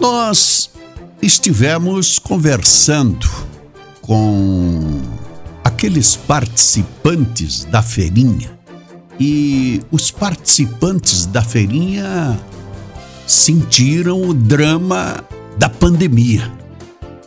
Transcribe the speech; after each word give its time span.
Nós 0.00 0.70
estivemos 1.20 2.18
conversando 2.18 3.28
com 4.00 5.02
aqueles 5.62 6.16
participantes 6.16 7.64
da 7.64 7.82
feirinha 7.82 8.58
e 9.20 9.82
os 9.92 10.10
participantes 10.10 11.26
da 11.26 11.42
feirinha 11.42 12.40
sentiram 13.26 14.22
o 14.22 14.32
drama 14.32 15.22
da 15.58 15.68
pandemia. 15.68 16.50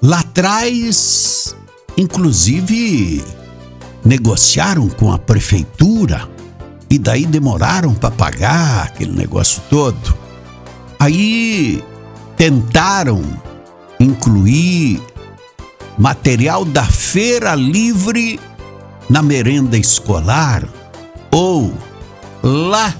Lá 0.02 0.22
atrás, 0.22 1.56
inclusive, 1.96 3.24
negociaram 4.04 4.90
com 4.90 5.14
a 5.14 5.20
prefeitura 5.20 6.28
e 6.90 6.98
daí 6.98 7.28
demoraram 7.28 7.94
para 7.94 8.10
pagar 8.10 8.86
aquele 8.86 9.12
negócio 9.12 9.62
todo. 9.70 10.18
Aí 11.00 11.84
tentaram 12.36 13.22
incluir 14.00 15.00
material 15.98 16.66
da 16.66 16.84
feira 16.84 17.54
livre 17.54 18.40
na 19.08 19.22
merenda 19.22 19.78
escolar 19.78 20.68
ou 21.34 21.74
lá 22.44 22.96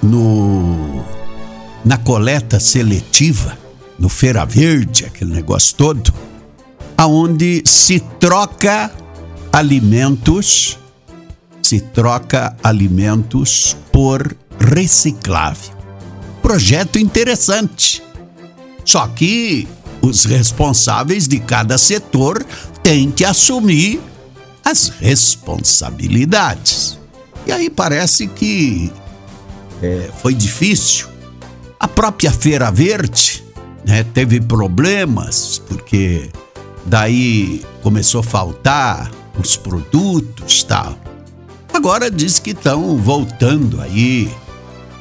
no 0.00 1.02
na 1.84 1.98
coleta 1.98 2.58
seletiva, 2.58 3.58
no 3.98 4.08
Feira 4.08 4.46
Verde, 4.46 5.04
aquele 5.04 5.32
negócio 5.32 5.76
todo, 5.76 6.14
aonde 6.96 7.62
se 7.66 8.00
troca 8.00 8.90
alimentos, 9.52 10.78
se 11.60 11.80
troca 11.80 12.56
alimentos 12.62 13.76
por 13.92 14.34
reciclável. 14.58 15.74
Projeto 16.40 16.98
interessante. 16.98 18.02
Só 18.82 19.06
que 19.08 19.68
os 20.00 20.24
responsáveis 20.24 21.28
de 21.28 21.40
cada 21.40 21.76
setor 21.76 22.42
têm 22.82 23.10
que 23.10 23.24
assumir 23.24 24.00
as 24.64 24.88
responsabilidades. 24.88 27.03
E 27.46 27.52
aí 27.52 27.68
parece 27.68 28.26
que 28.26 28.92
é, 29.82 30.10
foi 30.22 30.34
difícil. 30.34 31.08
A 31.78 31.86
própria 31.86 32.32
Feira 32.32 32.70
Verde 32.70 33.44
né, 33.86 34.02
teve 34.02 34.40
problemas, 34.40 35.60
porque 35.68 36.30
daí 36.86 37.62
começou 37.82 38.20
a 38.20 38.24
faltar 38.24 39.10
os 39.38 39.56
produtos 39.56 40.62
tal. 40.62 40.96
Agora 41.72 42.10
diz 42.10 42.38
que 42.38 42.50
estão 42.50 42.96
voltando 42.96 43.80
aí, 43.80 44.30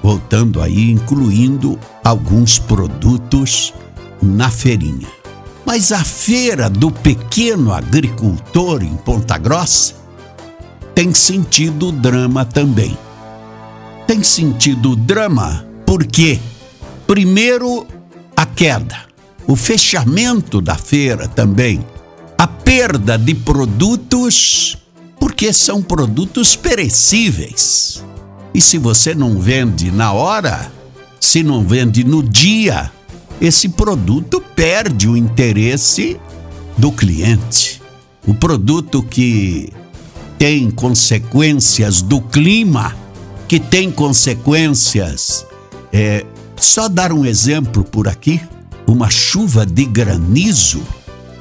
voltando 0.02 0.62
aí, 0.62 0.92
incluindo 0.92 1.80
alguns 2.04 2.60
produtos 2.60 3.74
na 4.22 4.50
feirinha. 4.50 5.08
Mas 5.66 5.92
a 5.92 6.04
feira 6.04 6.70
do 6.70 6.92
pequeno 6.92 7.72
agricultor 7.72 8.84
em 8.84 8.96
Ponta 8.98 9.38
Grossa 9.38 10.03
tem 10.96 11.14
sentido 11.14 11.92
drama 11.92 12.46
também. 12.46 12.98
Tem 14.06 14.22
sentido 14.24 14.96
drama 14.96 15.66
porque, 15.86 16.40
primeiro, 17.08 17.86
a 18.36 18.46
queda, 18.46 19.06
o 19.48 19.56
fechamento 19.56 20.62
da 20.62 20.76
feira 20.76 21.28
também, 21.28 21.84
a 22.38 22.48
perda 22.48 23.18
de 23.18 23.34
produtos, 23.34 24.78
porque 25.20 25.52
são 25.52 25.82
produtos 25.82 26.56
perecíveis. 26.56 28.04
E 28.54 28.62
se 28.62 28.78
você 28.78 29.16
não 29.16 29.40
vende 29.40 29.90
na 29.90 30.14
hora, 30.14 30.72
se 31.20 31.42
não 31.42 31.66
vende 31.66 32.04
no 32.04 32.22
dia, 32.22 32.92
esse 33.42 33.70
produto 33.70 34.40
perde 34.56 35.08
o 35.08 35.18
interesse 35.18 36.20
do 36.78 36.92
cliente. 36.92 37.82
O 38.28 38.34
produto 38.34 39.02
que 39.02 39.74
tem 40.44 40.70
consequências 40.70 42.02
do 42.02 42.20
clima, 42.20 42.94
que 43.48 43.62
tem 43.62 43.90
consequências. 43.90 45.48
É, 45.90 46.26
só 46.58 46.90
dar 46.90 47.14
um 47.14 47.24
exemplo 47.24 47.82
por 47.82 48.10
aqui: 48.10 48.42
uma 48.86 49.10
chuva 49.10 49.66
de 49.66 49.86
granizo 49.86 50.84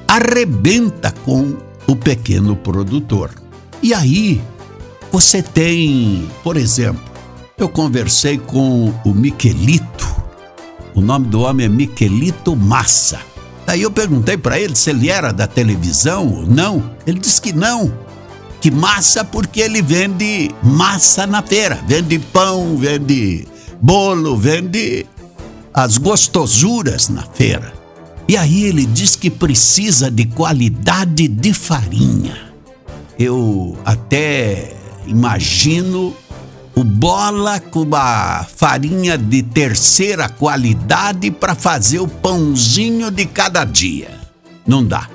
arrebenta 0.06 1.10
com 1.24 1.56
o 1.88 1.96
pequeno 1.96 2.54
produtor. 2.54 3.30
E 3.82 3.92
aí, 3.92 4.40
você 5.10 5.42
tem, 5.42 6.28
por 6.44 6.56
exemplo, 6.56 7.02
eu 7.58 7.69
conversei 7.69 8.38
com 8.38 8.94
o 9.04 9.12
Miquelito, 9.12 10.14
o 10.94 11.00
nome 11.00 11.26
do 11.26 11.40
homem 11.40 11.66
é 11.66 11.69
Miquelito 11.69 12.54
Massa. 12.54 13.19
Daí 13.66 13.82
eu 13.82 13.90
perguntei 13.90 14.36
para 14.36 14.60
ele 14.60 14.76
se 14.76 14.90
ele 14.90 15.10
era 15.10 15.32
da 15.32 15.48
televisão 15.48 16.32
ou 16.32 16.46
não. 16.46 16.88
Ele 17.04 17.19
disse 17.19 17.42
que 17.42 17.52
não 17.52 17.92
que 18.62 18.70
massa 18.70 19.24
porque 19.24 19.60
ele 19.60 19.82
vende 19.82 20.48
massa 20.62 21.26
na 21.26 21.42
feira, 21.42 21.80
vende 21.84 22.20
pão, 22.20 22.76
vende 22.76 23.44
bolo, 23.82 24.36
vende 24.36 25.04
as 25.74 25.98
gostosuras 25.98 27.08
na 27.08 27.22
feira. 27.22 27.72
E 28.28 28.36
aí 28.36 28.62
ele 28.62 28.86
diz 28.86 29.16
que 29.16 29.28
precisa 29.28 30.08
de 30.08 30.26
qualidade 30.26 31.26
de 31.26 31.52
farinha. 31.52 32.52
Eu 33.18 33.76
até 33.84 34.76
imagino 35.08 36.14
o 36.76 36.84
bola 36.84 37.58
com 37.58 37.88
a 37.96 38.46
farinha 38.56 39.18
de 39.18 39.42
terceira 39.42 40.28
qualidade 40.28 41.32
para 41.32 41.56
fazer 41.56 41.98
o 41.98 42.06
pãozinho 42.06 43.10
de 43.10 43.26
cada 43.26 43.64
dia. 43.64 44.20
Não 44.64 44.86
dá. 44.86 45.08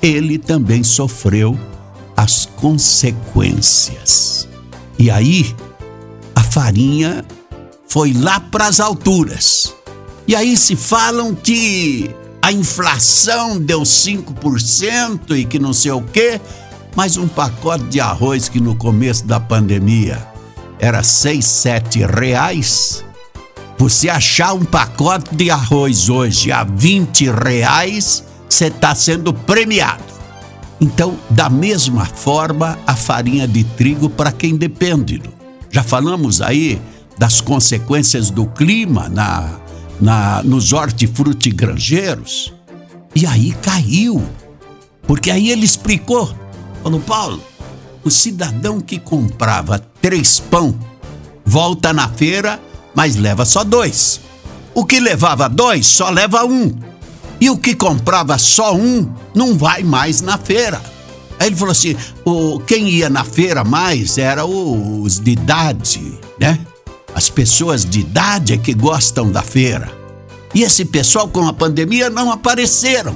Ele 0.00 0.38
também 0.38 0.84
sofreu 0.84 1.58
as 2.20 2.44
consequências. 2.44 4.46
E 4.98 5.10
aí, 5.10 5.56
a 6.34 6.42
farinha 6.42 7.24
foi 7.88 8.12
lá 8.12 8.38
para 8.38 8.66
as 8.66 8.78
alturas. 8.78 9.74
E 10.28 10.36
aí 10.36 10.54
se 10.54 10.76
falam 10.76 11.34
que 11.34 12.14
a 12.42 12.52
inflação 12.52 13.58
deu 13.58 13.80
5% 13.80 15.30
e 15.30 15.46
que 15.46 15.58
não 15.58 15.72
sei 15.72 15.92
o 15.92 16.02
quê, 16.02 16.38
mas 16.94 17.16
um 17.16 17.26
pacote 17.26 17.84
de 17.84 18.00
arroz 18.00 18.50
que 18.50 18.60
no 18.60 18.76
começo 18.76 19.26
da 19.26 19.40
pandemia 19.40 20.22
era 20.78 21.02
6, 21.02 21.42
7 21.42 22.04
reais. 22.04 23.02
Você 23.78 24.10
achar 24.10 24.52
um 24.52 24.66
pacote 24.66 25.34
de 25.34 25.50
arroz 25.50 26.10
hoje 26.10 26.52
a 26.52 26.64
20 26.64 27.30
reais, 27.30 28.22
você 28.46 28.66
está 28.66 28.94
sendo 28.94 29.32
premiado. 29.32 30.09
Então, 30.80 31.18
da 31.28 31.50
mesma 31.50 32.06
forma, 32.06 32.78
a 32.86 32.96
farinha 32.96 33.46
de 33.46 33.64
trigo 33.64 34.08
para 34.08 34.32
quem 34.32 34.56
depende. 34.56 35.20
Já 35.70 35.82
falamos 35.82 36.40
aí 36.40 36.80
das 37.18 37.40
consequências 37.40 38.30
do 38.30 38.46
clima 38.46 39.08
na, 39.08 39.60
na, 40.00 40.42
nos 40.42 40.72
hortifrutigranjeiros. 40.72 42.52
E 43.14 43.26
aí 43.26 43.52
caiu. 43.60 44.24
Porque 45.02 45.30
aí 45.30 45.50
ele 45.50 45.66
explicou. 45.66 46.34
Falou, 46.82 47.00
Paulo, 47.00 47.42
o 48.02 48.10
cidadão 48.10 48.80
que 48.80 48.98
comprava 48.98 49.78
três 50.00 50.40
pão 50.40 50.78
volta 51.44 51.92
na 51.92 52.08
feira, 52.08 52.60
mas 52.94 53.16
leva 53.16 53.44
só 53.44 53.64
dois. 53.64 54.20
O 54.74 54.84
que 54.84 54.98
levava 54.98 55.48
dois 55.48 55.86
só 55.86 56.08
leva 56.08 56.44
um. 56.44 56.72
E 57.40 57.48
o 57.48 57.56
que 57.56 57.74
comprava 57.74 58.36
só 58.38 58.74
um 58.74 59.10
não 59.34 59.56
vai 59.56 59.82
mais 59.82 60.20
na 60.20 60.36
feira. 60.36 60.80
Aí 61.38 61.46
ele 61.46 61.56
falou 61.56 61.72
assim: 61.72 61.96
o, 62.24 62.60
quem 62.60 62.88
ia 62.88 63.08
na 63.08 63.24
feira 63.24 63.64
mais 63.64 64.18
era 64.18 64.44
os 64.44 65.18
de 65.18 65.30
idade, 65.30 66.18
né? 66.38 66.58
As 67.14 67.30
pessoas 67.30 67.84
de 67.84 68.00
idade 68.00 68.52
é 68.52 68.56
que 68.56 68.74
gostam 68.74 69.30
da 69.30 69.42
feira. 69.42 69.90
E 70.54 70.62
esse 70.62 70.84
pessoal 70.84 71.28
com 71.28 71.46
a 71.46 71.52
pandemia 71.52 72.10
não 72.10 72.30
apareceram. 72.30 73.14